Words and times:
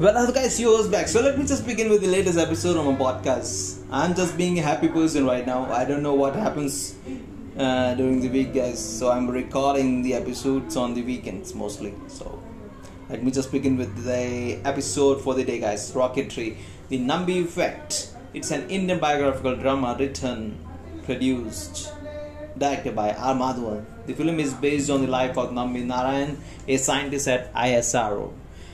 Well, 0.00 0.14
hello 0.14 0.32
guys, 0.32 0.58
yours 0.58 0.88
back. 0.88 1.08
So 1.08 1.20
let 1.20 1.38
me 1.38 1.44
just 1.44 1.66
begin 1.66 1.90
with 1.90 2.00
the 2.00 2.06
latest 2.06 2.38
episode 2.38 2.74
of 2.78 2.86
my 2.86 2.94
podcast. 2.94 3.84
I'm 3.90 4.14
just 4.14 4.34
being 4.34 4.58
a 4.58 4.62
happy 4.62 4.88
person 4.88 5.26
right 5.26 5.46
now. 5.46 5.70
I 5.70 5.84
don't 5.84 6.02
know 6.02 6.14
what 6.14 6.34
happens 6.34 6.94
uh, 7.58 7.92
during 7.96 8.22
the 8.22 8.30
week, 8.30 8.54
guys. 8.54 8.78
So 8.80 9.10
I'm 9.10 9.28
recording 9.28 10.00
the 10.00 10.14
episodes 10.14 10.74
on 10.74 10.94
the 10.94 11.02
weekends 11.02 11.54
mostly. 11.54 11.92
So 12.06 12.42
let 13.10 13.22
me 13.22 13.30
just 13.30 13.52
begin 13.52 13.76
with 13.76 13.94
the 14.02 14.58
episode 14.64 15.20
for 15.20 15.34
the 15.34 15.44
day, 15.44 15.60
guys. 15.60 15.92
Rocketry, 15.92 16.56
the 16.88 16.98
Nambi 16.98 17.44
Effect. 17.44 18.14
It's 18.32 18.50
an 18.52 18.70
Indian 18.70 19.00
biographical 19.00 19.54
drama 19.56 19.96
written, 19.98 20.56
produced, 21.04 21.92
directed 22.56 22.96
by 22.96 23.12
R. 23.12 23.34
Madhavan. 23.34 23.84
The 24.06 24.14
film 24.14 24.40
is 24.40 24.54
based 24.54 24.88
on 24.88 25.02
the 25.02 25.08
life 25.08 25.36
of 25.36 25.50
Nambi 25.50 25.84
Narayan, 25.84 26.40
a 26.66 26.78
scientist 26.78 27.28
at 27.28 27.52
ISRO. 27.52 28.32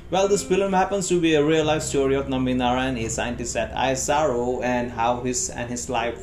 Well, 0.09 0.28
this 0.28 0.45
film 0.45 0.73
happens 0.73 1.09
to 1.09 1.20
be 1.20 1.34
a 1.34 1.45
real 1.45 1.65
life 1.65 1.83
story 1.83 2.15
of 2.15 2.27
Nambi 2.27 2.55
Narayan, 2.55 2.96
a 2.96 3.10
scientist 3.10 3.56
at 3.56 3.74
ISRO, 3.74 4.62
and 4.62 4.92
how 4.92 5.23
his 5.23 5.51
and 5.51 5.69
his 5.69 5.91
life, 5.91 6.23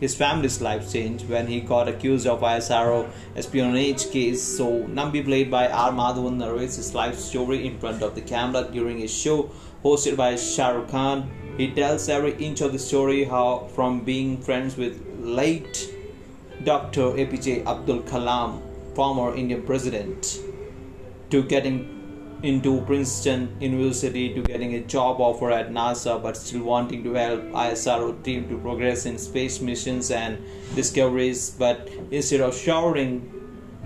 his 0.00 0.14
family's 0.14 0.62
life 0.62 0.90
changed 0.90 1.28
when 1.28 1.46
he 1.46 1.60
got 1.60 1.86
accused 1.86 2.26
of 2.26 2.40
ISRO 2.40 3.10
espionage 3.36 4.10
case. 4.10 4.42
So 4.42 4.84
Nambi, 4.84 5.22
played 5.22 5.50
by 5.50 5.68
R. 5.68 5.92
Madhavan, 5.92 6.38
narrates 6.38 6.76
his 6.76 6.94
life 6.94 7.16
story 7.16 7.66
in 7.66 7.78
front 7.78 8.02
of 8.02 8.14
the 8.14 8.22
camera 8.22 8.66
during 8.72 9.02
a 9.02 9.06
show 9.06 9.50
hosted 9.84 10.16
by 10.16 10.36
Shah 10.36 10.70
Rukh 10.70 10.88
Khan. 10.88 11.30
He 11.58 11.70
tells 11.72 12.08
every 12.08 12.32
inch 12.42 12.62
of 12.62 12.72
the 12.72 12.78
story, 12.78 13.24
how 13.24 13.68
from 13.74 14.00
being 14.00 14.38
friends 14.40 14.78
with 14.78 14.98
late 15.20 15.94
Dr. 16.64 17.12
APJ 17.20 17.66
Abdul 17.66 18.00
Kalam, 18.04 18.62
former 18.94 19.36
Indian 19.36 19.60
president, 19.60 20.40
to 21.28 21.42
getting 21.42 21.99
into 22.42 22.80
Princeton 22.82 23.54
University 23.60 24.34
to 24.34 24.42
getting 24.42 24.74
a 24.74 24.80
job 24.80 25.20
offer 25.20 25.50
at 25.50 25.70
NASA 25.70 26.22
but 26.22 26.36
still 26.36 26.62
wanting 26.62 27.04
to 27.04 27.12
help 27.14 27.42
ISRO 27.52 28.22
team 28.22 28.48
to 28.48 28.56
progress 28.58 29.04
in 29.04 29.18
space 29.18 29.60
missions 29.60 30.10
and 30.10 30.38
discoveries 30.74 31.50
but 31.50 31.90
instead 32.10 32.40
of 32.40 32.56
showering 32.56 33.30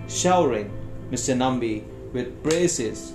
showering 0.07 0.71
Mr. 1.11 1.35
Nambi 1.35 1.83
with 2.13 2.41
praises 2.43 3.13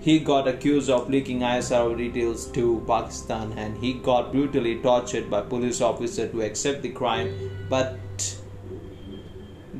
he 0.00 0.18
got 0.18 0.48
accused 0.48 0.90
of 0.90 1.08
leaking 1.08 1.40
ISRO 1.40 1.96
details 1.96 2.46
to 2.46 2.82
Pakistan 2.88 3.52
and 3.56 3.78
he 3.78 3.92
got 3.94 4.32
brutally 4.32 4.76
tortured 4.80 5.30
by 5.30 5.40
police 5.40 5.80
officer 5.80 6.26
to 6.26 6.42
accept 6.42 6.82
the 6.82 6.90
crime 6.90 7.32
but 7.68 7.96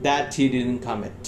that 0.03 0.33
he 0.35 0.49
didn't 0.49 0.79
commit 0.81 1.28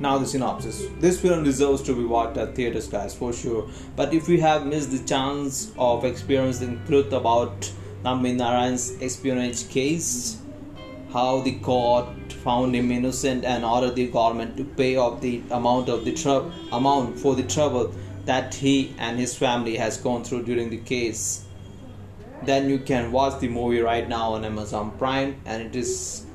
now 0.00 0.18
the 0.18 0.26
synopsis. 0.26 0.86
This 0.98 1.20
film 1.20 1.44
deserves 1.44 1.82
to 1.82 1.94
be 1.94 2.04
watched 2.04 2.38
at 2.38 2.54
theaters 2.56 2.88
guys 2.88 3.14
for 3.14 3.32
sure. 3.32 3.68
But 3.96 4.12
if 4.14 4.28
you 4.28 4.40
have 4.40 4.66
missed 4.66 4.90
the 4.90 5.06
chance 5.06 5.72
of 5.78 6.04
experiencing 6.04 6.80
truth 6.86 7.12
about 7.12 7.70
Nambi 8.02 8.34
Narayan's 8.34 8.96
espionage 9.02 9.68
case 9.68 10.40
how 11.12 11.40
the 11.40 11.58
court 11.58 12.32
found 12.44 12.74
him 12.74 12.90
innocent 12.90 13.44
and 13.44 13.64
ordered 13.64 13.96
the 13.96 14.06
government 14.06 14.56
to 14.56 14.64
pay 14.64 14.96
off 14.96 15.20
the 15.20 15.42
amount 15.50 15.88
of 15.88 16.04
the 16.04 16.12
trouble 16.14 16.52
amount 16.72 17.18
for 17.18 17.34
the 17.34 17.42
trouble 17.42 17.92
that 18.24 18.54
he 18.54 18.94
and 18.98 19.18
his 19.18 19.34
family 19.36 19.76
has 19.76 19.96
gone 19.96 20.22
through 20.22 20.42
during 20.44 20.70
the 20.70 20.78
case 20.78 21.44
then 22.44 22.70
you 22.70 22.78
can 22.78 23.10
watch 23.12 23.38
the 23.40 23.48
movie 23.48 23.80
right 23.80 24.08
now 24.08 24.32
on 24.34 24.44
amazon 24.44 24.90
prime 24.98 25.40
and 25.44 25.62
it 25.62 25.76
is 25.76 26.26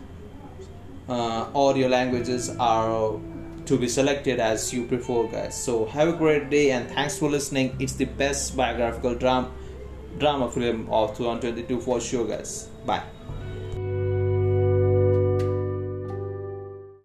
uh, 1.08 1.48
audio 1.56 1.88
languages 1.88 2.50
are 2.60 3.18
to 3.66 3.78
be 3.78 3.88
selected 3.88 4.40
as 4.40 4.74
you 4.74 4.86
prefer 4.86 5.28
guys. 5.28 5.62
So 5.62 5.86
have 5.86 6.08
a 6.08 6.14
great 6.14 6.50
day 6.50 6.72
and 6.72 6.90
thanks 6.90 7.18
for 7.18 7.30
listening. 7.30 7.76
It's 7.80 7.94
the 7.94 8.06
best 8.06 8.56
biographical 8.56 9.16
drama 9.16 9.52
drama 10.18 10.50
film 10.50 10.88
of 10.90 11.18
2022 11.18 11.82
for 11.82 12.00
sure 12.00 12.26
guys. 12.26 12.70
Bye 12.86 13.04